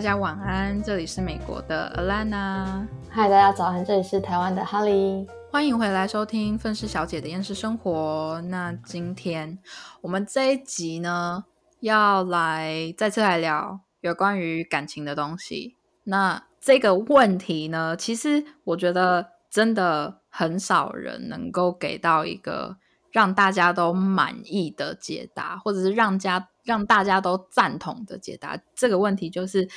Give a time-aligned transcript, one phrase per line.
[0.00, 2.86] 大家晚安，这里是美国的 Alana。
[3.10, 5.28] 嗨，大家早安，这里是台湾的 Holly。
[5.50, 8.40] 欢迎回来收听愤世小姐的厌世生活。
[8.46, 9.58] 那今天
[10.00, 11.44] 我们这一集呢，
[11.80, 15.76] 要来再次来聊有关于感情的东西。
[16.04, 22.78] 那这个问题呢，其实我觉得真的很少人能够给到一个
[23.10, 28.58] 让大家都满意的解答，或者是让家让大家都赞同的解答。
[28.74, 29.68] 这个问题就是，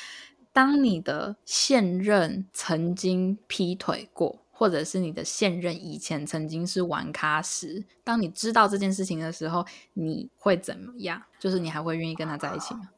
[0.52, 11.22] 当你的现任曾经劈腿过，或者是你的现任以前曾经是玩咖时，当你知道这件事情的时候，你会怎么样？
[11.40, 12.90] 就是你还会愿意跟他在一起吗？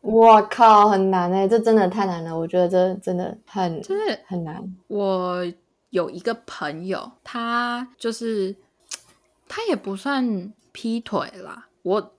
[0.00, 2.36] 我靠，很难哎，这真的太难了。
[2.36, 4.60] 我觉得这真的很就是很难。
[4.88, 5.44] 我
[5.90, 8.56] 有一个朋友，他就是
[9.54, 12.14] 他也不算劈腿啦，我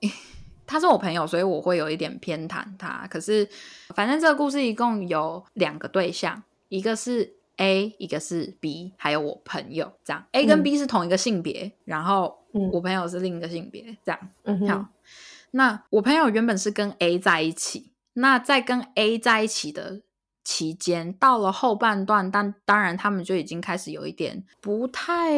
[0.67, 3.07] 他是我朋友，所以我会有一点偏袒他。
[3.09, 3.49] 可是
[3.95, 10.23] 反正这个故事一共有两个对象，一个是 A，一个是 B，还有我朋友这样。
[10.33, 12.37] A 跟 B 是同一个性别，然后
[12.71, 14.29] 我朋友是另一个性别，这样。
[14.43, 14.85] 嗯好，
[15.49, 20.03] 那我朋友原本是跟 A 在一起，那在跟 A 在一起的
[20.43, 25.31] 期间，到了后半段，但当然他们就已经开始有一点不太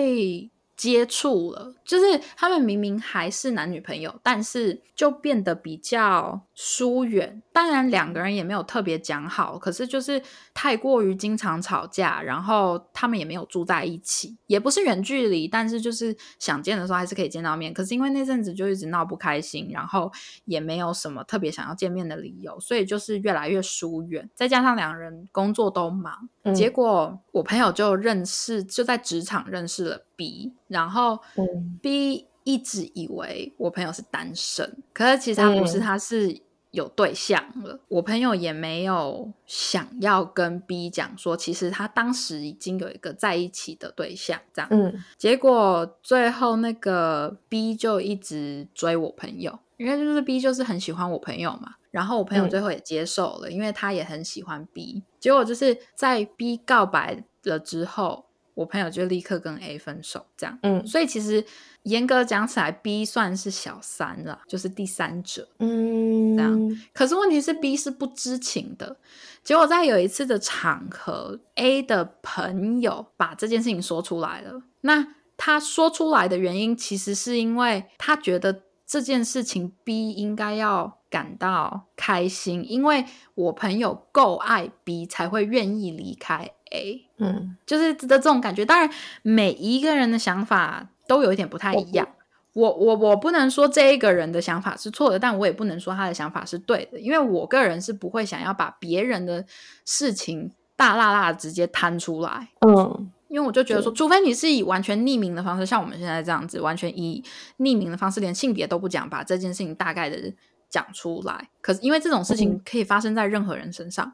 [0.76, 7.42] 接触了，就是他们明明还是男女朋友，但是就变得比较疏远。
[7.54, 10.22] 当然两个人也没有特别讲好，可是就是
[10.54, 17.74] 太过于经常吵架，然后他们也没有住在一起，也不是远距离，但是就是想见的时候还是可以见到面。
[17.74, 20.12] 可是因为那阵子就一直闹不开心，然后
[20.44, 24.30] 也没有什么特别想要见面的理由，所以就是越来越疏远。
[24.36, 37.80] 再加上两人工作都忙，结果我朋友就认识，就在职场认识了 B，然后嗯 B 一直以为我朋友是单身，可是其实他不是，嗯他是有对象了。
[37.88, 44.70] 我朋友也没有想要跟 B 讲说，其实他当时已经有一个在一起的对象，这样。
[44.72, 51.76] 嗯结果最后那个 B 就一直追我朋友，因为就是 B 就是很喜欢我朋友嘛。
[51.92, 55.02] 然后我朋友嗯最后也接受了，因为他也很喜欢 B。
[55.18, 58.25] 结果就是在 B 告白了之后，
[58.56, 60.58] 我朋友就立刻跟 A 分手，这样。
[60.64, 61.46] 嗯所以其实
[61.84, 65.48] 严格讲起来，B 算是小三了，就是第三者。
[65.60, 68.98] 嗯，这样可是问题是 B 是不知情的，
[69.44, 74.64] 结果在有一次的场合，A 的朋友把这件事情说出来了。
[74.82, 75.06] 那
[75.38, 83.06] 他说出来的原因，其实是因为他觉得这件事情 B 应该要感到开心，因为
[83.36, 87.08] 我朋友够爱 B 才会愿意离开 A。
[87.20, 88.66] 嗯就是的这种感觉。
[88.66, 88.90] 当然，
[89.22, 92.06] 每一个人的想法都有一点不太一样。
[92.52, 99.46] 我我我不能说这一个人的想法是错的，但我也不能说他的想法是对的，因为我个人是不会想要把别人的
[99.86, 102.50] 事情大辣辣直接摊出来。
[102.68, 107.22] 嗯因为我就觉得说，除非你是以完全匿名的方式，像我们现在这样子，完全以
[107.58, 110.32] 匿名的方式，连性别都不讲，把这件事情大概的
[110.76, 111.50] 讲出来。
[111.62, 114.14] 可是因为这种事情嗯可以发生在任何人身上，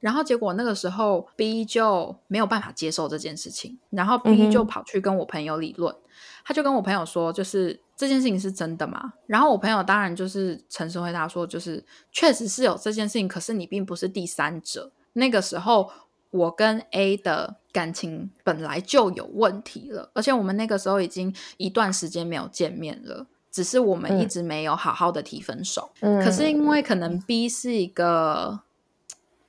[0.00, 5.94] 然后结果那个时候 B 就没有办法接受这件事情，然后嗯 B 就跑去跟我朋友理论，
[6.46, 9.12] 他就跟我朋友说，就是这件事情是真的吗？
[9.26, 14.90] 然后我朋友当然就是诚实回答说，就是确实是有这件事情，可是你并不是第三者。
[15.12, 15.90] 那个时候
[16.30, 23.26] 我跟 A 的感情本来就有问题了，而且我们那个时候已经一段时间没有见面了，
[23.58, 25.90] 只是我们一嗯直没有好好的提分手。
[25.98, 28.60] 嗯，可是因为可能 B 是一个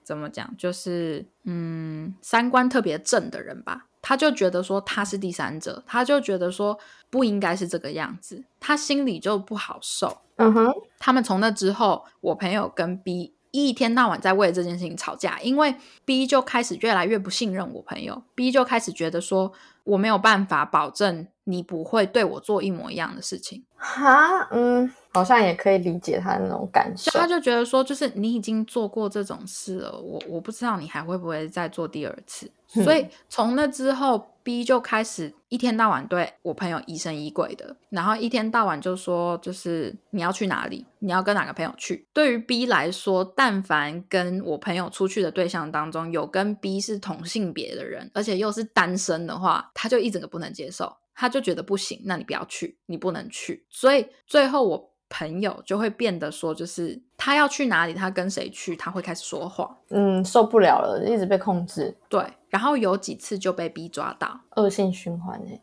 [0.03, 6.79] 怎么讲，就是嗯三观特别正的人吧，他就觉得说他是第三者，他就觉得说
[7.11, 10.17] 不应该是这个样子，他心里就不好受。
[10.37, 19.51] 嗯哼他们从那之后，我朋友跟 B 一天到晚在为这件事情吵架，因为 B 就开始越来越不信任我朋友，B 就开始觉得说
[19.83, 23.63] 我没有办法保证你不会对我做一模一样的事情。
[23.75, 27.09] 哈嗯，好像也可以理解他的那种感受。
[27.17, 32.45] 他就觉得说，就是你已经做过这种事了，我我不知道你还会不会再做第二次。
[32.75, 42.05] 嗯所以从那之后，B 就开始一天到晚对我朋友疑神疑鬼的，然后一天到晚就说，就是你要去哪里，你要跟哪个朋友去。
[42.13, 50.95] 对于 B 来说，但凡跟我朋友出去的对象当中有跟 B 是同性别的人，而且又是单身的话，他就一整个不能接受。
[51.19, 53.65] 他就觉得不行，那你不要去，你不能去。
[53.69, 59.75] 所以最后我朋友就会变得说，就是他要去哪里，他跟谁去，他会开始说谎。
[59.89, 65.59] 嗯，受不了了，一直被控制，对，然后有几次就被逼抓到，恶性循环哎、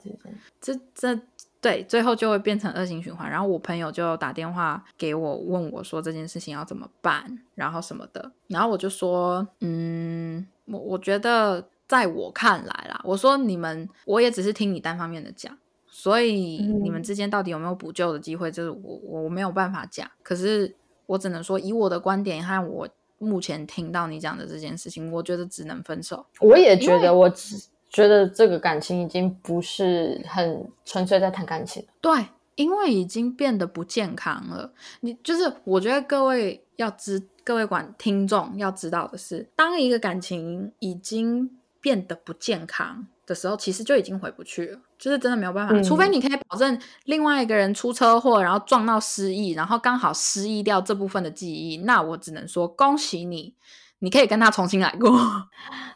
[0.60, 1.22] 这真的这这
[1.58, 3.30] 对，最后就会变成恶性循环。
[3.30, 8.30] 然后我朋友就打电话给我，问我说这件事情要怎么办，然后什么的。
[8.48, 15.56] 然后我就说，嗯，我我觉得在我看来啦，我说你们，我也只是听你单方面的讲，
[15.88, 20.10] 所以你们之间到底有没有补救的机会，就是我我没有办法讲。
[20.22, 20.74] 可是
[21.06, 22.88] 我只能说，以我的观点和我
[23.18, 26.26] 目前听到你讲的这件事情，我觉得只能分手。
[26.40, 27.56] 我也觉得，我只。
[27.88, 34.70] 觉得这个感情已经不是很纯粹在谈感情对，因为已经变得不健康了。
[35.00, 41.48] 你就是，我觉得各位要知，各位管听众要知道的是，当一个感情已经
[41.86, 45.80] 变得不健康的时候，其实就已经回不去了，就是真的没有办法。
[45.82, 53.54] 除非你可以保证另外一个人出车祸，然后撞到失忆，然后刚好失忆掉这部分的记忆，那我只能说恭喜你。
[54.00, 55.10] 你可以跟他重新来过，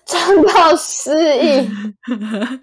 [0.06, 1.68] 撞到失忆，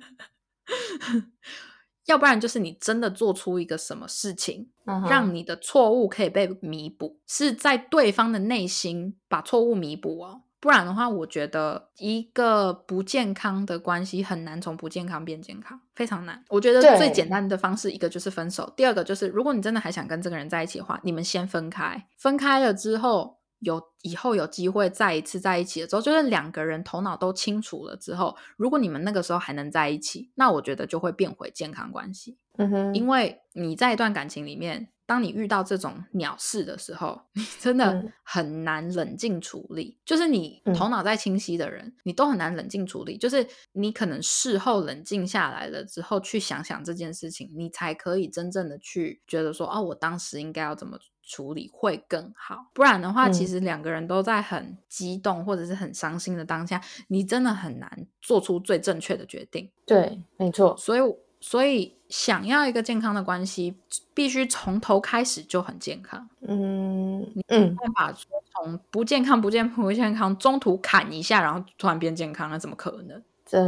[2.07, 4.69] 要不然就是你真的做出一个什么事情，
[5.09, 10.43] 让你的错误可以被弥补，是在对方的内心把错误弥补哦。
[10.67, 16.43] 不然的话，我觉得一个不健康的关系很难从不健康变健康，非常难。
[16.49, 23.37] 我觉得最简单的方式，一个就是分手，第二个就是如果你真的还想跟这个人在一起的话，你们先分开，分开了之后。
[23.61, 32.37] 有以后有机会再一次在一起的时候，就是两个人头脑都清楚了之后，如果你们那个时候还能在一起，那我觉得就会变回健康关系。
[32.57, 39.97] 嗯哼，因为你在一段感情里面，当你遇到这种鸟事的时候， 你真的很难冷静处理。
[40.05, 43.17] 就是你头脑再清晰的人，你都很难冷静处理。
[43.17, 50.99] 就是你可能事后冷静下来了之后，去想想这件事情，你才可以真正的去觉得说，哦，我当时应该要怎么。
[51.29, 59.69] 处理会更好，不然的话，其实两个人都在很激动或者是很伤心的当下，你真的很难做出最正确的决定。
[59.85, 60.73] 对，没错。
[60.77, 61.01] 所以，
[61.39, 63.75] 所以想要一个健康的关系，
[64.13, 66.27] 必须从头开始就很健康。
[66.41, 68.13] 嗯嗯，办法
[68.53, 73.21] 从不健康、不健康不健康中途砍一下，然后突然变健康，那怎么可能？
[73.45, 73.59] 这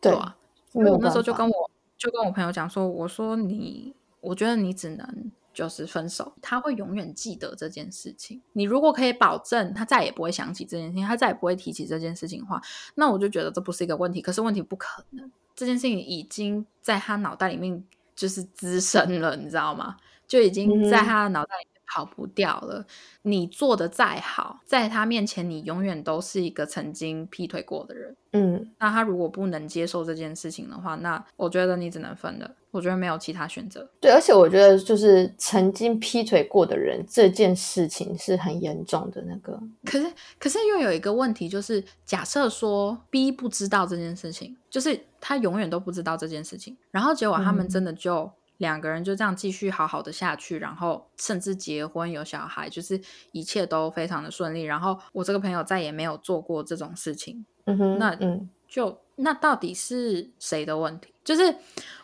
[0.00, 0.36] 对啊。
[0.72, 5.32] 我那时候就跟我就跟我朋友讲说，我说你，我觉得你只能。
[5.54, 8.42] 就是分手，他会永远记得这件事情。
[8.52, 12.60] 你如果可以保证他再也不会想起这件事情，他再也不会提起这件事情的话，
[12.96, 14.20] 那我就觉得这不是一个问题。
[14.20, 17.82] 可是问题不可能，这件事情已经在他脑袋里面
[18.16, 19.96] 就是滋生了，你知道吗？
[20.26, 21.54] 就已经在他的脑袋
[21.86, 22.86] 跑不掉了。
[23.22, 28.16] 你做的再好，在他面前你永远都是一个曾经劈腿过的人。
[28.32, 32.50] 嗯，那他如果不能接受这件事情的话，那我觉得你只能分了。
[32.72, 33.88] 我觉得没有其他选择。
[34.00, 39.56] 对，而且我觉得就是曾经劈腿过的人，这件事情是很严重的那个。
[39.84, 48.28] 可是，可是又有一个问题，就是假设说 B 不知道这件事情，就是他永远都不知道这件事情，然后结果他们真的就
[48.58, 53.00] 两个人就这样继续好好的下去，然后甚至结婚有小孩，就是
[53.32, 54.62] 一切都非常的顺利。
[54.62, 57.44] 然后我这个朋友再也没有做过这种事情。
[57.64, 58.48] 嗯哼，那嗯。
[58.66, 61.14] 就那到底是谁的问题？
[61.22, 61.54] 就是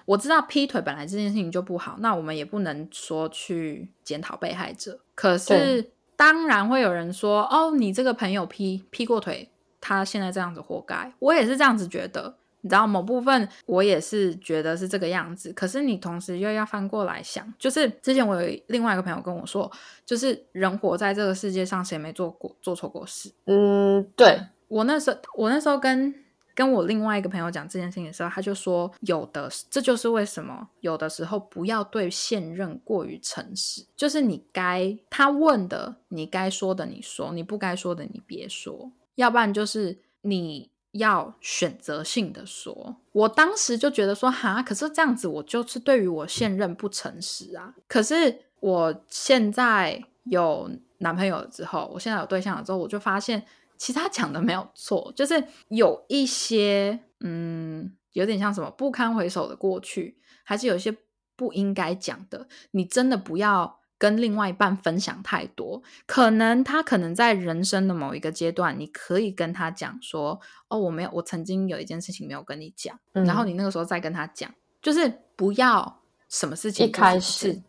[0.05, 5.00] 我知道劈腿本来这件事情就不好，那我们也不能说去检讨被害者。
[5.17, 9.50] 可是当然会有人说：“哦，你这个朋友劈劈过腿，
[9.81, 15.52] 他现在这样子活该。”我也是这样子觉得，你知道某部分我也是觉得是这个样子。
[15.52, 19.70] 可是你同时又要翻过来想，就是之前我有另外一个朋友跟我说，
[20.05, 23.32] 就是人活在这个世界上，谁没做过做错过事？
[23.46, 26.14] 嗯，对我那时候，我那时候跟。
[26.52, 33.86] 跟我另外一个朋友讲这件事情的时候，他就说：“有的，这就是为什么有的时候不要对现任过于诚实。
[33.96, 38.90] 就是你该他问的，你该说的你说，你不该说的你别说。
[39.14, 42.97] 要不然就是你要选择性的说。
[43.13, 47.75] 我当时就觉得说，哈，可是这样子我就是对于我现任不诚实啊。
[47.89, 53.44] 可是我现在有男朋友了之后，我现在有对象了之后，我就发现。”
[53.81, 60.94] 其实他讲的没有错，就是有一些，嗯，有点像什么不堪回首的过去，还是有一些
[61.35, 62.47] 不应该讲的。
[62.73, 65.82] 你真的不要跟另外一半分享太多。
[66.06, 77.62] 可能他可能在人生的某一个阶段，你可以跟他讲说：“哦，我没有，我曾经有一件事情没有跟你讲。”然后你那个时候再跟他讲，就是不要什么事情一开始。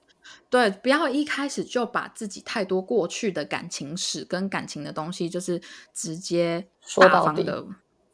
[0.49, 5.61] 对，不要一开始就把自己太多过去的感情史跟感情的东西，就是
[5.93, 7.65] 直接大方的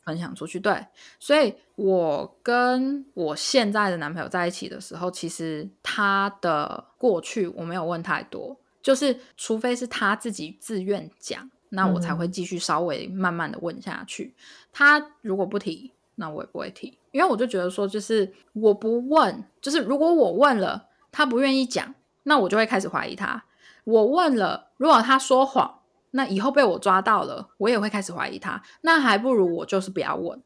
[0.08, 0.58] 分享出去。
[0.58, 0.88] 对，
[1.20, 14.34] 所以我跟我现在的男朋友在一起的时候，其实他的过去我没有问太多，就是除非是他自己自愿讲，那我才会继续稍微慢慢的问下去。
[14.72, 23.44] 他如果不提，那我也不会提，因为我就觉得说，就是我不问，就是如果我问了，他不愿意讲，那我就会开始怀疑他。
[23.84, 25.80] 我问了，如果他说谎，
[26.12, 28.62] 那以后被我抓到了，我也会开始怀疑他。
[28.82, 30.42] 那还不如我就是不要问。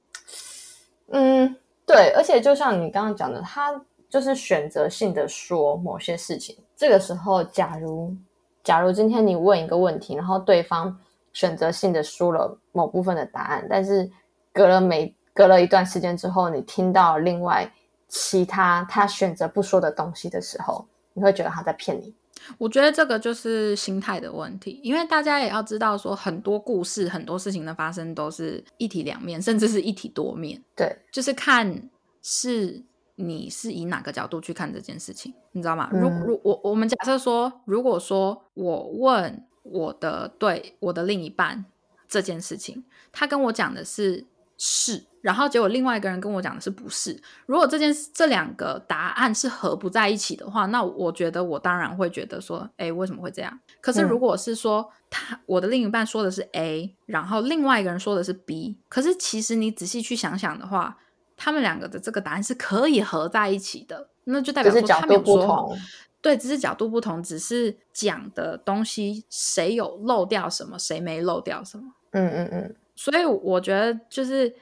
[1.11, 6.57] 嗯，对，而且就像你刚刚讲的，他就是选择性的说某些事情。
[6.75, 8.15] 这个时候，假如
[8.63, 10.97] 假如今天你问一个问题，然后对方
[11.33, 14.09] 选择性的说了某部分的答案，但是
[14.51, 17.71] 隔了没隔了一段时间之后，你听到另外
[18.07, 22.13] 其他他选择不说的东西的时候，你会觉得他在骗你。
[22.57, 30.61] 我觉得这个就是心态的问题，因为大家也要知道，说很多故事、很多事情的发生都是一体两面，甚至是一体多面。
[30.75, 31.89] 对，就是看
[32.21, 32.81] 是
[33.15, 35.89] 你是以哪个角度去看这件事情，你知道吗？
[35.91, 41.65] 如如我我们假设说，如果说我问我的对我的另一半
[42.07, 44.25] 这件事情，他跟我讲的是
[44.63, 45.03] 是。
[45.21, 47.19] 然后结果另外一个人跟我讲的是不是？
[47.45, 53.59] 如果这件事这两个答案是合不在一起的话，那我觉得我当然会觉得说，哎，为什么会这样？
[53.81, 60.97] 可是如果是说他我的另一半说的是 A，然后另外一个人说的是 B，可是其实你仔细去想想的话，
[61.37, 65.77] 他们两个的这个答案是可以合在一起的，那就代表说他们有说
[66.19, 71.83] 对，只是角度不同，只是讲的东西谁有漏掉什么，谁没漏掉什么。
[72.11, 72.75] 嗯嗯嗯。
[73.01, 74.53] 所以我觉得就是。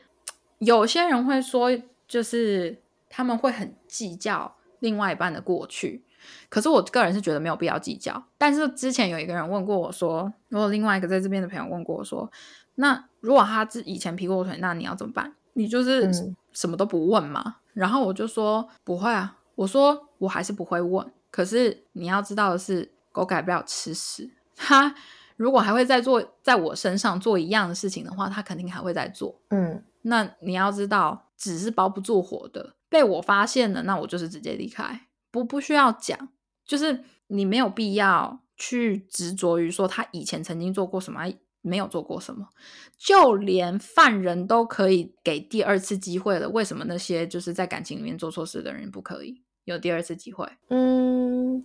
[0.60, 1.70] 有些人会说，
[2.06, 2.78] 就是
[3.10, 6.04] 他们会很计较另外一半的过去，
[6.50, 8.22] 可是我个人是觉得没有必要计较。
[8.38, 12.30] 但是之前有一个人问过我说，如果另外一个在这边的朋友问过我说，
[12.76, 15.34] 那如果他自以前劈过腿，那你要怎么办？
[15.54, 16.12] 你就是
[16.52, 17.56] 什么都不问吗？
[17.72, 21.10] 然后我就说不会啊，我说我还是不会问。
[21.32, 24.30] 可是你要知道的是，狗改不了吃屎。
[24.58, 24.94] 他
[25.40, 29.40] 如果还会再做在我身上做一样的事情的话，他肯定还会再做。
[29.52, 29.82] 嗯。
[30.02, 32.76] 那你要知道，纸是包不住火的。
[32.90, 36.28] 被我发现了，那我就是直接离开，不不需要讲。
[36.66, 41.32] 就是你没有必要去执着于说他以前曾经做过什么，
[41.62, 42.50] 没有做过什么。
[42.98, 50.46] 就连犯人都可以给第二次机会了，为什么那些就是在感情里面做错事的人不可以有第二次机会？
[50.68, 51.64] 嗯，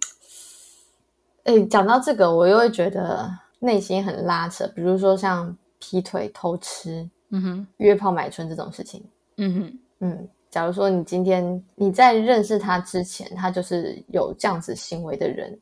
[1.43, 4.66] 哎，讲到这个，我又会觉得内心很拉扯。
[4.68, 7.09] 比如说像劈腿、偷吃。
[7.30, 9.02] 嗯哼，约炮买春这种事情，
[9.38, 15.59] 嗯哼，嗯，假如说你今天你在认识他之前，他就是有这样子行为的人，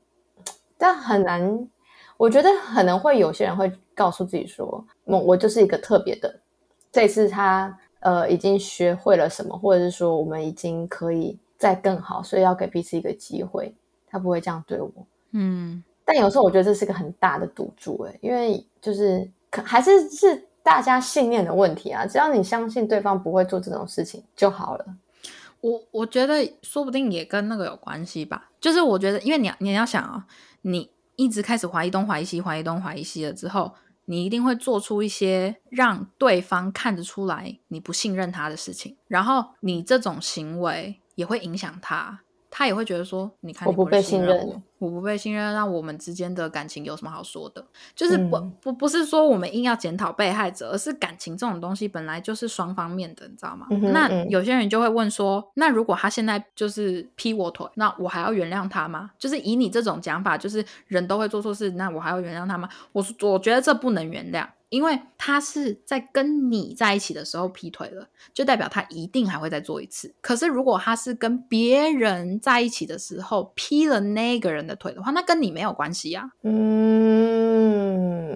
[0.77, 1.69] 但很难，
[2.19, 6.39] 我觉得可能会有些人会告诉自己说，我我就是一个特别的，
[6.91, 13.75] 这次他呃已经学会了什么，或者是说我们已经可以再更好，所以要给彼此一个机会，
[14.07, 14.91] 他不会这样对我，
[15.31, 20.49] 嗯，但有时候我觉得这是个很大的赌注，哎，因为就是可还是是。
[20.65, 24.87] 大家信念的问题啊，只要你相信对方不会做这种事情就好了。
[25.61, 28.49] 我我觉得说不定也跟那个有关系吧。
[28.61, 30.25] 就是我觉得，因为你你要想啊，
[30.61, 33.73] 你一直开始怀疑东怀疑西，怀疑东怀疑西了之后，
[34.05, 42.21] 你一定会做出一些让对方看得出来你不信任他的事情，然后你这种行为也会影响他。
[42.55, 47.65] 他也会觉得说，你看我不被信任，我不被信任，那我们之间的感情有什么好说的？
[47.95, 53.67] 就是不不不是说我们硬要检讨被害者，而是感情这种东西本来就是双方面的，你知道吗？
[53.91, 59.11] 那有些人就会问说，那如果他现在就是劈我腿，那我还要原谅他吗？
[59.19, 62.69] 就是以你这种讲法，就是人都会做错事，那我还要原谅他吗？
[62.93, 64.47] 我我觉得这不能原谅。
[64.73, 70.15] 因为他是在跟你在一起的时候劈腿了，就代表他一定还会再做一次。
[70.23, 76.33] 可是如果他是跟别人在一起的时候劈了那个人的腿的话，那跟你没有关系呀。
[76.41, 78.35] 嗯，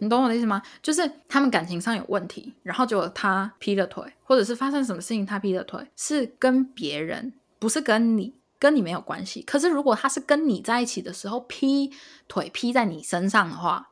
[0.00, 0.60] 你懂我的意思吗？
[0.82, 9.42] 就是他们感情上有问题，然后结果他劈了腿，或者是发生什么事情他劈了腿，是跟别人，不是跟你，跟你没有关系。
[9.42, 11.92] 可是如果他是跟你在一起的时候劈
[12.26, 13.90] 腿劈在你身上的话，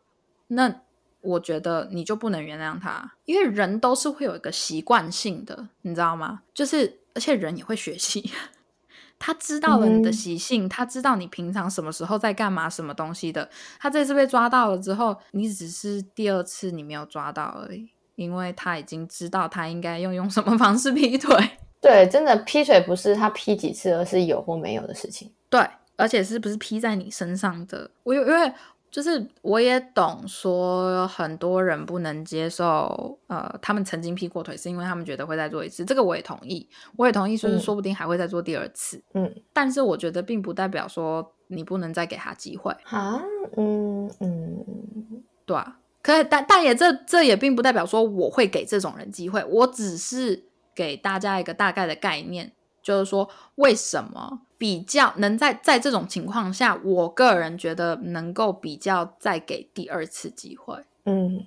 [0.49, 0.81] 那。
[1.23, 6.43] 我觉得你就不能原谅他，因为人都是会有一个习惯性的，你知道吗？
[6.53, 8.31] 就是而且人也会学习，
[9.19, 13.49] 他知道了你的习性，他知道你平常什么时候在干嘛，什么东西的。
[13.79, 21.37] 他这次被抓到了之后，你只是第二次你没有抓到而已，因为他已经知道他应该用用什么 方式劈腿。
[21.81, 25.33] 对，真的劈腿不是他劈几次，而是有或没有的事情。
[25.49, 25.65] 对，
[25.97, 27.91] 而且是不是劈在你身上的？
[28.03, 28.53] 我有因为。
[28.93, 35.83] 就是我也懂，说很多人不能接受，呃，他们曾经劈过腿，是因为他们觉得会再做一次。
[35.83, 39.03] 这个我也同意，我也同意，说是说不定还会再做第二次。
[39.15, 43.23] 嗯，但是我觉得并不代表说你不能再给他机会啊。
[43.57, 50.45] 嗯嗯，对啊，可以，但但也这这也并不代表说我会给这种人机会，我只是
[50.75, 60.77] 给大家一个大概的概念，就是说为什么比较能在在这种情况下，我个人觉得能够比较再给第二次机会。
[61.05, 61.45] 嗯，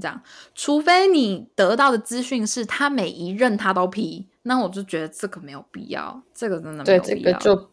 [0.00, 0.22] 这样，
[0.54, 7.16] 除非你得到的资讯是他每一任他都批，那我就觉得这个没有必要，这个真的没，有必要。
[7.16, 7.70] 这个就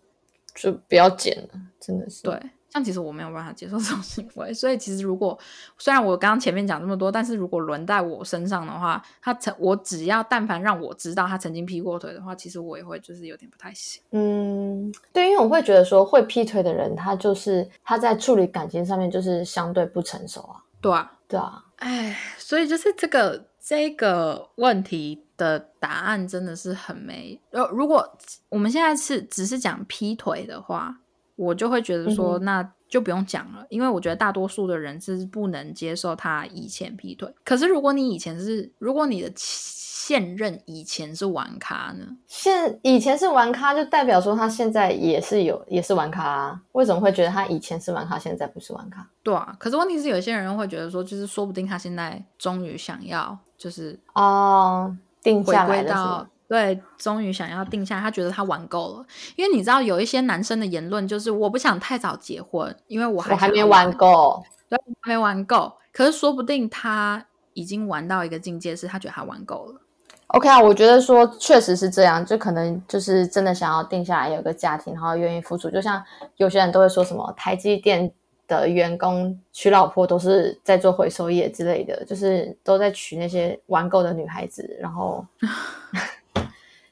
[0.56, 2.24] 就不要剪了，真的是。
[2.24, 5.38] 对，像其实我没有办法接受 这种行为，所以其实如果
[5.78, 14.02] 虽然我刚刚前面讲这么多，但是如果轮在我身上的话，他曾我只要但凡让我知道他曾经劈过腿的话，其实我也会就是有点不太行。
[14.12, 20.64] 嗯，对，因为我会觉得说会劈腿的人，他就是他在处理感情上面就是相对不成熟啊。
[20.82, 27.38] 对啊，对啊，哎，所以就是这个这个问题的答案真的是很没。
[27.52, 30.96] 呃，如果我们现在是只是讲劈腿的话，
[31.40, 37.34] 我就会觉得说，嗯那就不用讲了，因为我觉得大多数的人是不能接受他以前劈腿。
[37.46, 42.06] 可是如果你以前是，如果你的现任以前是玩咖呢？
[42.28, 46.62] 现以前是玩咖，就代表说他现在也是有也是玩咖啊？
[46.74, 49.08] 为什么会觉得他以前是玩咖，现在不是玩咖？
[49.24, 54.94] 对啊，可是问题是有些人会觉得说，就是说不定他现在终于想要，就是哦，
[55.24, 59.06] 定下来了对，终于想要定下，他觉得他玩够了。
[59.36, 64.44] 因为你知道有一些男生的言论就是我不想太早结婚，因为我还我还没玩够。
[64.68, 65.72] 对，还没玩够。
[65.94, 69.82] 可是说不定他已经玩到一个境界，是他觉得他玩够了。
[70.28, 75.70] OK 啊，我觉得说确实是这样，就可能就是真的想要定下来有个家庭，然后愿意付出。
[75.70, 76.04] 就像
[76.38, 78.12] 有些人都会说什么台积电
[78.48, 84.78] 的员工娶老婆都是在做回收业之类的，就是都在娶那些玩够的女孩子。
[84.80, 85.26] 然后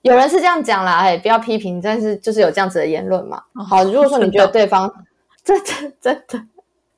[0.08, 3.44] 有人是这样讲啦，哎，不要批评，但是就是有这样子的言论嘛。
[3.56, 4.92] 哦好，如果说你觉得对方
[5.44, 6.42] 真真真的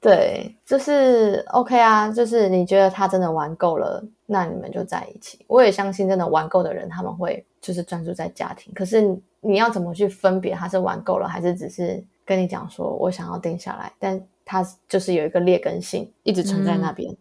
[0.01, 5.43] 对，就是 OK 啊，就是你觉得他真的玩够了，那你们就在一起。
[5.47, 8.73] 我也相信，真的玩够的人，他们会就是专注在家庭。
[8.73, 17.13] 可是你你要怎么去分别他是玩够了，还是只是跟你讲说我想要定下来，但他就是有一个劣根性一直存在那边。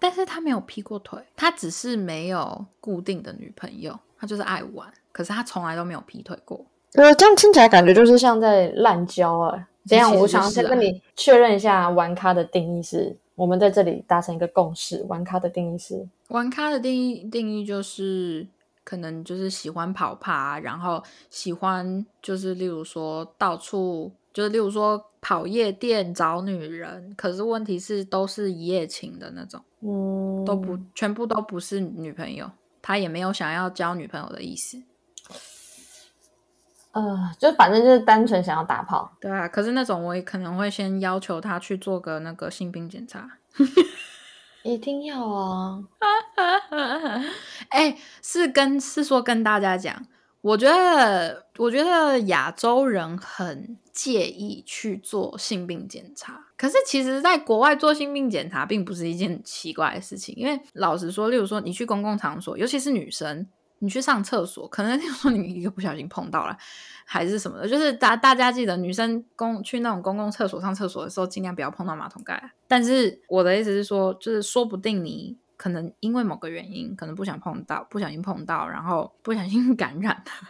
[0.00, 6.64] 但是他没有劈过腿，他只是没有固定的女朋友，他就是爱玩，可是他从来都没有劈腿过。
[6.94, 9.68] 呃，这样听起来感觉就是像在滥交啊。
[9.86, 15.02] 这样，我想先跟你确认一下，玩咖的定义是，我们在这里达成一个共识。
[15.08, 18.46] 玩咖的定义是，玩咖的定义定义就是
[18.84, 32.50] 可能就是喜欢跑趴，然后喜欢就是例如说到处就是例如说跑夜店找女人，可是问题是都是一夜情的那种，嗯，都不全部都不是女朋友，
[32.88, 34.82] 他也没有想要交女朋友的意思。
[36.92, 39.12] 呃，就反正就是单纯想要打炮。
[39.20, 43.28] 对啊，可是那种我也可能会先要求他去做个那个性病检查。
[44.62, 45.84] 一定要啊！
[47.68, 50.06] 哎、是跟是说跟大家讲，
[50.40, 63.46] 我觉得我觉得亚洲人很介意去做性病检查，可是其实在国外做性病检查并不是一件奇怪的事情，因为老实说，例如说你去公共场所，尤其是女生。
[63.80, 66.58] 你去上厕所，可能 说你一个不小心碰到了，
[67.04, 72.50] 还是什么的，就是大大家记得，女生公去那种公共厕所上厕所的时候，尽量不要碰到马桶盖。
[72.66, 80.48] 但是我的意思是说，就是说不定你可能因为某个原因，可能不想碰到，不小心碰到，然后不小心 感染了，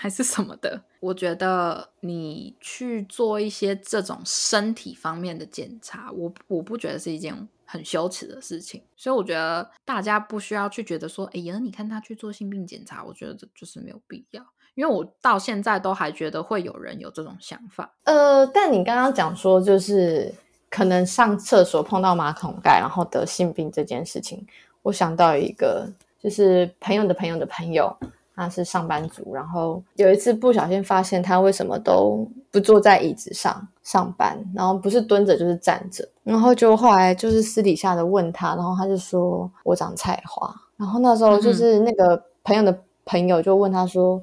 [0.00, 0.80] 还是什么的。
[1.00, 14.42] 我觉得你去做一些这种身体方面的检查，我我不觉得是一件很羞耻的事情，所以我觉得大家不需要去觉得说，哎呀，你看他去做性病检查，我觉得这就是没有必要。
[14.74, 20.34] 因为我到现在都还觉得会有人有这种想法，呃，但你刚刚讲说，就是
[20.70, 24.46] 可能上厕所碰到马桶盖，然后得性病这件事情，
[24.80, 25.86] 我想到一个，
[26.18, 27.94] 就是朋友的朋友的朋友，
[28.40, 44.22] 他是上班族，然后有一次不小心发现他为什么都不坐在椅子上上班，然后不是蹲着就是站着，然后就后来就是私底下的问他，然后他就说我长菜花，然后那时候就是那个朋友的朋友就问他说。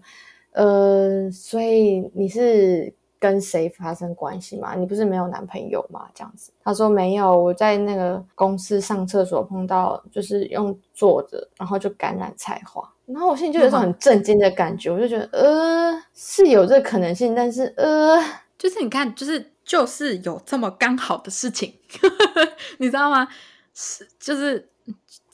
[0.53, 4.75] 呃，所以你是跟谁发生关系吗？
[4.75, 6.07] 你不是没有男朋友吗？
[6.13, 18.17] 这样子，他说没有，我在那个公司上厕所碰到，就是用坐着，然后就感染菜花，然后我心里就有一种很震惊的感觉，我就觉得呃是有这可能性，但是呃，
[18.57, 21.73] 就是你看，就是就是有这么刚好的事情，
[22.79, 23.27] 你知道吗？
[23.73, 24.69] 是就是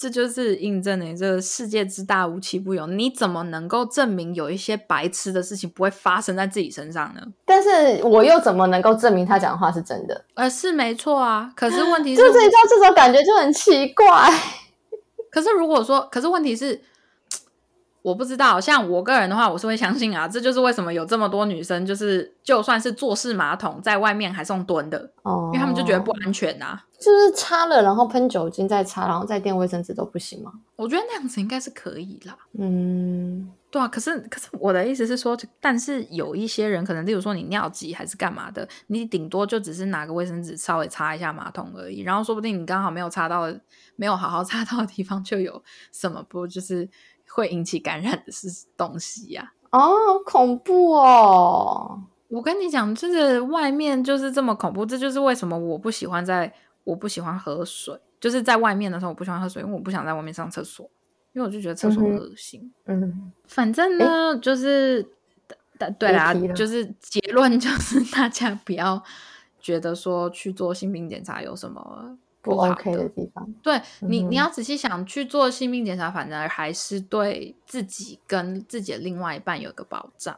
[0.04, 2.86] 这就是印证了这个世界之大无奇不有。
[2.88, 7.22] 你怎么能够证明有一些白痴的事情不会发生在自己身上呢？
[7.46, 10.26] 但是我又怎么能够证明他讲的话是真的？
[10.34, 11.50] 呃，是没错啊。
[11.56, 14.30] 可是问题是，就是你知道这种感觉就很奇怪。
[15.32, 16.82] 可是如果说，可是问题是。
[18.04, 20.28] 我不知道，像我个人的话，我是会相信啊。
[20.28, 26.80] 这就是为什么有这么多女生，就是就算是坐式马桶，在外面还送蹲的，哦，因为他们就觉得不安全呐。
[27.00, 30.52] 就是擦了，然后喷酒精再擦，然后再垫卫生纸都不行吗？
[30.76, 32.38] 我觉得那样子应该是可以啦。
[32.58, 33.88] 嗯，对啊。
[33.88, 43.48] 可是，可是我的意思是说，但是有一些人可能，例如说你尿急还是干嘛的，你顶多就只是拿个卫生纸稍微擦一下马桶而已，然后说不定你刚好没有擦到，
[43.96, 45.62] 没有好好 擦到的地方就有
[45.94, 46.90] 什么不就是。
[47.34, 49.54] 会引起感染的是东西呀！
[49.72, 52.00] 哦，恐怖哦！
[52.28, 60.88] 我跟你讲，就是外面就是这么恐怖，这就是为什么我不喜欢在，我不喜欢喝水，就是在外面的时候我不喜欢喝水，因为我不想在外面上厕所，
[61.34, 62.72] 因为我就觉得厕所恶心。
[62.86, 65.04] 嗯，反正呢，就是，
[65.98, 69.02] 对啦，就是结论就是 大家不要
[69.60, 72.18] 觉得说去做性病检查有什么。
[72.44, 80.38] 不 OK 的地方，对你，你要仔细想去做性病检查，反正还是对自己跟自己的另外一半有一个保障。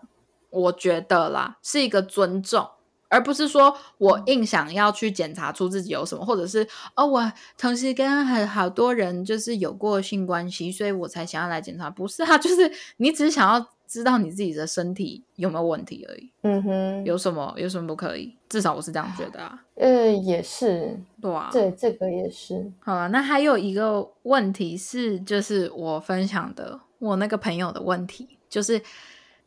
[0.51, 2.69] 我觉得啦，是一个尊重，
[3.09, 11.89] 而不是说我硬想要去检查出自己有什么，或者是哦，我同时跟很好多人就是有过性关系，所以我才想要来检查。
[11.89, 13.67] 不是啊，就是你只是想要。
[13.87, 16.31] 知道你自己的身体有没有问题而已。
[16.41, 18.35] 嗯哼，有什么有什么不可以？
[18.47, 19.63] 至少我是这样觉得啊。
[19.75, 22.71] 呃，也是，对啊，对，这个也是。
[22.79, 28.81] 好了，那还有一个问题是，就是我分享的我那个朋友的问题，就是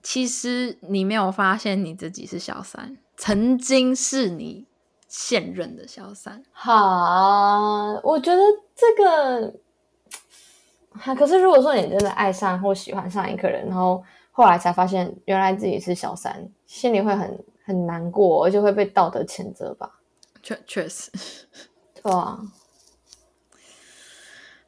[0.03, 4.67] 其实你没有发现你自己是小三，曾经是你
[5.07, 6.43] 现任的小三。
[6.53, 8.43] 好，我觉得
[8.75, 9.55] 这个，
[11.17, 14.03] 可是如果说你真的爱上或喜欢上一个人，然后。
[14.39, 19.99] 后来才发现，原来自己是小三，心里会很很难过，而且会被道德谴责吧？
[20.45, 21.11] 确确实，
[22.01, 22.41] 对啊，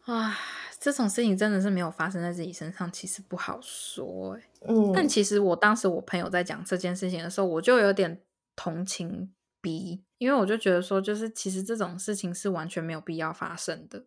[0.06, 0.36] 啊，
[0.80, 4.42] 这种事情真的是没有发生在自己身上，其实不好说哎。
[4.62, 8.20] 嗯，但其实我当时我朋友在讲这件事情的时候，我就有点
[8.56, 14.02] 同情逼，因为我就觉得说，就是其实这种事情是完全没有必要发生的。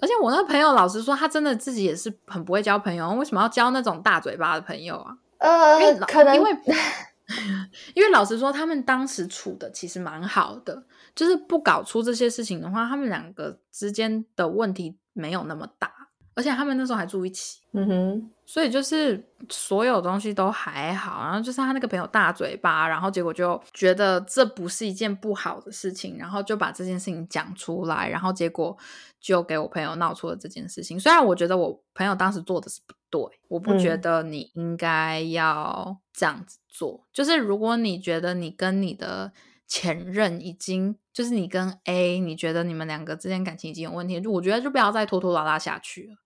[0.00, 3.10] 而且我那朋友老实说，他真的自己也是很不会交朋友。
[3.12, 5.16] 为什么要交那种大嘴巴的朋友啊？
[5.38, 6.50] 呃，因为可能因为
[7.94, 16.01] 因为老实说，他们当时处的其实蛮好的，就是不搞出这些事情的话，他们两个之间的问题没有那么大。
[16.34, 21.22] 而且他们那时候还住一起，嗯哼，所以就是所有东西都还好。
[21.24, 28.76] 然后就是他那个朋友大嘴巴，然后结果就觉得这不是一件不好的事情，然后就把这件事情讲出来，然后结果
[29.20, 30.98] 就给我朋友闹出了这件事情。
[30.98, 37.06] 虽然我觉得我朋友当时做的是不对，我不觉得你应该要这样子做。
[37.12, 39.32] 就是如果你觉得你跟你的
[39.66, 46.16] 前任已经，就是你跟 A，你觉得你们两个之间感情已经有问题，就我觉得就不要再拖拖拉拉下去了。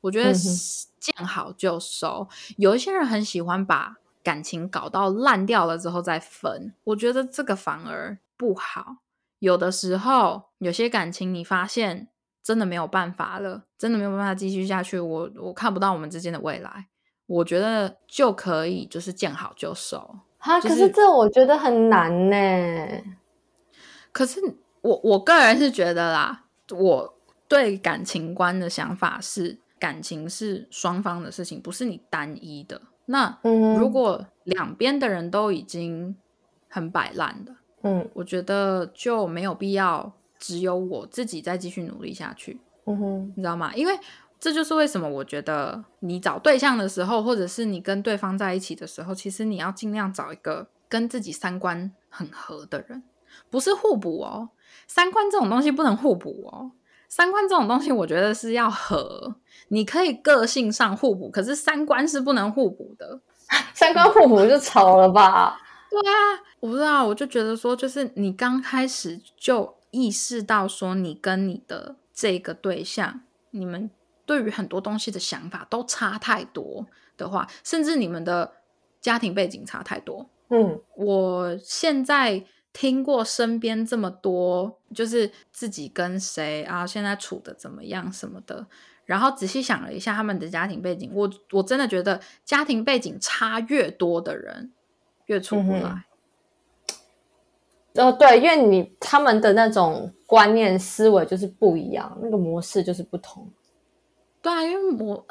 [0.00, 8.98] 我觉得见好就收，有一些人很喜欢把感情搞到烂掉了之后再分，我觉得这个反而不好。
[9.38, 12.08] 有的时候，有些感情你发现
[12.42, 16.86] 真的没有办法了，真的没有办法继续下去，我我看不到我们之间的未来，
[17.26, 20.18] 我觉得就可以就是见好就收。
[20.38, 23.02] 哈，可是这我觉得很难呢。
[24.12, 24.40] 可是
[24.80, 29.58] 我我个人是觉得啦，我对感情观的想法是。
[29.78, 32.80] 感情是双方的事情，不是你单一的。
[33.06, 33.38] 那
[33.78, 36.14] 如果两边的人都已经
[36.68, 42.60] 很摆烂的，嗯，我觉得就没有必要只有我自己再继续努力下去。
[42.84, 43.74] 嗯哼，你知道吗？
[43.74, 43.98] 因为
[44.38, 53.02] 这就是为什么我觉得你找对象的时候，或者是你跟对方在一起的时候，其实你要尽量找一个跟自己三观很合的人，
[53.48, 54.50] 不是互补哦。
[54.86, 56.72] 三观这种东西不能互补哦。
[57.08, 59.36] 三观这种东西，我觉得是要合。
[59.68, 63.20] 你可以个性上互补，可是三观是不能互补的。
[63.74, 65.58] 三观互补就吵了吧？
[65.90, 66.12] 对啊，
[66.60, 73.90] 我不知道，我就觉得说，就是你刚开始就意识到说，你跟你的这个对象，你们
[74.26, 78.52] 对于很多东西的想法都差太多的话，甚至你们的
[79.00, 80.28] 家庭背景差太多。
[80.50, 82.44] 嗯，我现在。
[82.78, 88.68] 听过身边这么多，就是自己跟谁啊，现在处的怎么样什么的，
[89.04, 94.70] 然后仔细想了一下他们的家庭背景，我我真的觉得家庭背景差越多的人
[95.26, 96.04] 越出不来。
[97.94, 103.50] 哦，对，因为你他们的那种观念思维就是不一样，那个模式就是不同。
[104.40, 105.26] 对啊，因为我，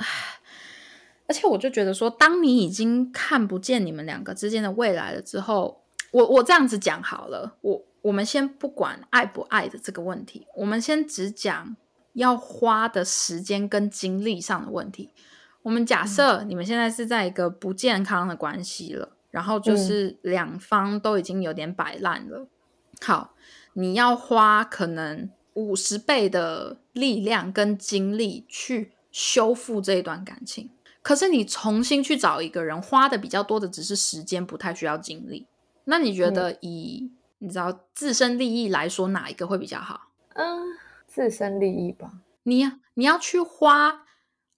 [1.29, 11.75] 而且我就觉得说，当你已经看不见你们两个之间的未来了之后，我我这样子讲好了，我我们先不管爱不爱的这个问题，我们先只讲
[12.13, 15.11] 要花的时间跟精力上的问题。
[15.63, 22.47] 我们假设你们现在是在一个不健康的关系了，然后就是两方都已经有点摆烂了。
[23.01, 23.33] 好，
[23.73, 30.69] 你要花可能五十倍的力量跟精力去修复这一段感情，
[31.01, 35.45] 可是你重新去找一个人，花的比较多的只是时间，不太需要精力。
[35.87, 40.11] 那你觉得以你知道自身利益来说，哪一个会比较好？
[40.35, 42.11] 嗯，自身利益吧。
[42.43, 44.03] 你你要去花。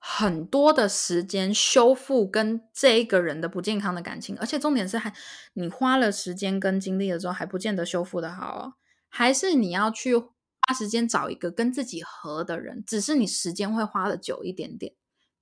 [0.02, 5.13] 很多的时间修复跟这一个人的不健康的感情，而且重点是还
[5.56, 8.74] 你花了时间跟精力了之后还不见得修复的好哦，
[9.10, 14.94] 还是你要去花时间找一个跟自己合的人，只是你时间会花的久一点点，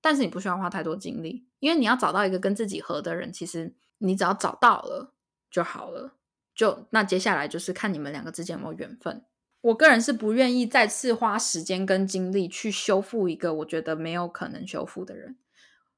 [0.02, 5.14] 但是你不需要花太多精力，因为你要找到一个跟自己合的人，其实你只要找到了
[5.58, 6.12] 就好了，
[6.54, 9.24] 就那接下来就是看你们两个之间有没有缘分。
[9.62, 15.36] 我个人是不愿意再次花时间跟精力去修复一个我觉得没有可能修复的人，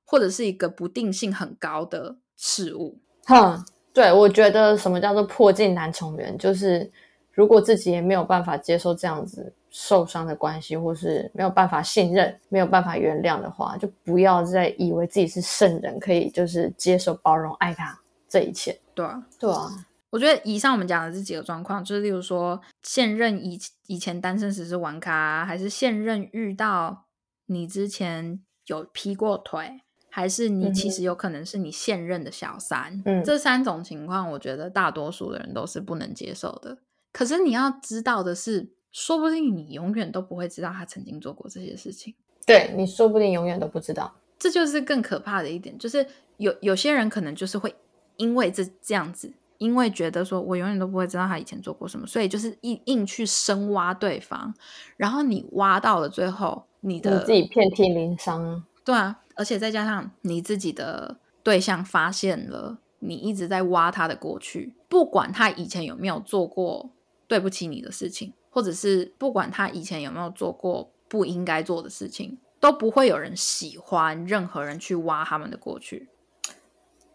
[0.06, 2.98] 或者是一个不定性很高的事物。
[3.26, 3.62] 哼，
[3.94, 6.90] 对，我觉得什么叫做破镜难重圆，就是
[7.34, 18.80] 如果自己也没有办法接受这样子受伤的关系，或是没有办法信任、没有办法原谅的话，就不要再以为自己是圣人，可以就是接受、包容、爱他这一切。
[19.00, 19.70] 对啊，对啊。
[20.10, 23.58] 我觉得以上我们讲的这几个状况，就是例如说，现任以
[23.88, 27.06] 以前单身时是玩咖，还是现任遇到
[27.46, 33.02] 你之前有劈过腿，还是你其实有可能是你现任的小三。
[33.06, 36.80] 嗯，这三种情况，我觉得大多数的人都是不能接受的。
[37.14, 42.16] 可是你要知道的是，说不定你永远都不会知道他曾经做过这些事情。
[42.48, 46.04] 对你说不定永远都不知道，这就是更可怕的一点，就是
[46.38, 47.76] 有有些人可能就是会
[48.20, 49.34] 因为这这样子。
[49.58, 54.54] 因为觉得说，我永远都不会知道他以前做过什么，所以就是硬硬去深挖对方，
[54.96, 58.64] 然后你挖到了最后，你的自己遍体鳞伤。
[58.86, 66.92] 对啊，而且再加上你自己的对象发现了你一直在挖他的过去，不管他以前有没有做过
[67.28, 76.08] 对不起你的事情，或者是不管他以前有没有做过不应该做的事情，都不会有人喜欢任何人去挖他们的过去。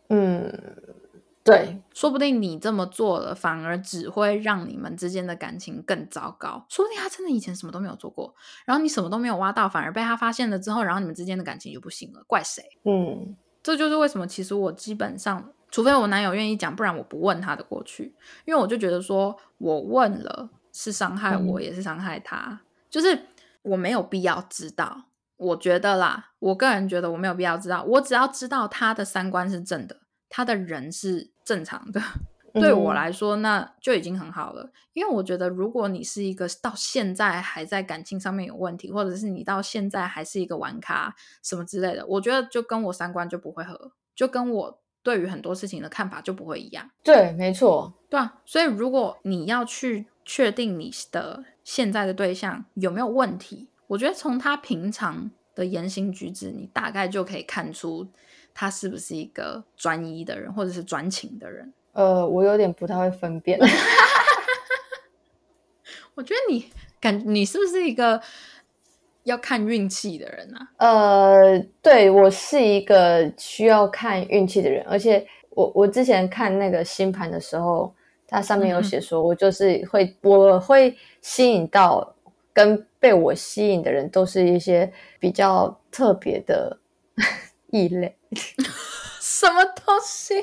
[0.08, 0.52] 嗯。
[1.44, 6.64] 对，说不定你这么做了，反而只会让你们之间的感情更糟糕。
[6.70, 12.24] 说不定他真的以前什么都没有做过，然后你什么都没有挖到，反而被他发现了之后，然后你们之间的感情就不行了。
[12.26, 12.62] 怪谁？
[12.84, 18.14] 嗯，这就是为什么，其实我基本上，除非我男友愿意讲，不然我不问他的过去，
[18.46, 23.26] 因为我就觉得说，我问了是伤害我，也是伤害他，就是
[23.60, 25.02] 我没有必要知道。
[25.36, 30.00] 我觉得啦，我个人觉得我没有必要知道，我只要知道他的三观是正的。
[30.36, 32.00] 他的人是正常的，
[32.54, 34.68] 对我来说那就已经很好了。
[34.92, 46.90] 因为我觉得，如果你是一个到现在还在感情上面有问题，或者是你到现在还是一个玩咖什么之类的，我觉得就跟我三观就不会合，就跟我对于很多事情的看法就不会一样。
[47.04, 48.40] 对，没错，对啊。
[48.44, 58.08] 所以，如果你要去确定你的现在的对象有没有问题，我觉得从他平常的言行举止，你大概就可以看出。
[58.56, 61.72] 他是不是一个专一的人，或者是专情的人？
[61.92, 63.58] 呃，我有点不太会分辨。
[66.14, 66.70] 我觉得你
[67.00, 68.22] 感你是不是一个
[69.24, 70.68] 要看运气的人啊？
[70.76, 77.92] 呃，对我是一个需要看运气的人，而且我我之前看那个星盘的时候，
[78.28, 82.14] 它上面有写说，我就是会我会吸引到
[82.52, 84.90] 跟被我吸引的人，都是一些
[85.20, 86.78] 比较特别的。
[87.70, 88.16] 异类，
[89.20, 90.34] 什么东西？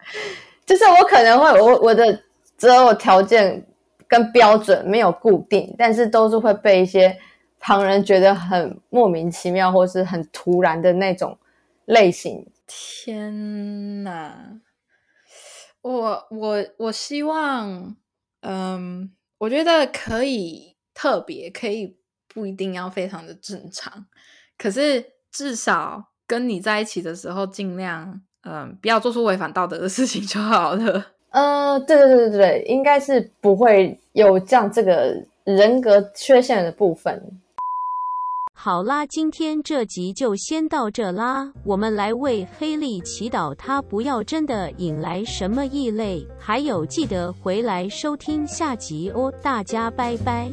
[0.66, 2.22] 就是我可能会，我我的
[2.56, 3.64] 择偶条件
[4.08, 7.16] 跟标准没有固定，但是都是会被一些
[7.60, 11.38] 旁人觉得很莫名其妙或是很突然的那种
[11.84, 12.46] 类型。
[12.66, 14.60] 天哪！
[15.82, 17.96] 我我我希望，
[18.40, 21.96] 嗯，我觉得可以特别，可以
[22.28, 24.06] 不一定要非常的正常，
[24.56, 26.08] 可是至少。
[26.24, 31.06] 跟你在一起的时候，尽量嗯不要做出违反道德的事情就好了。
[31.28, 37.22] 呃，对对对对对，应该是不会有这样这个人格缺陷的部分。
[38.64, 41.50] 好啦，今天这集就先到这啦。
[41.64, 46.24] 我们来为黑莉祈祷，他不要真的引来什么异类。
[46.38, 49.34] 还有，记得回来收听下集哦。
[49.42, 50.48] 大家拜拜。